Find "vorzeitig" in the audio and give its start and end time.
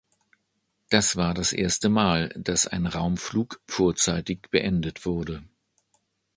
3.67-4.39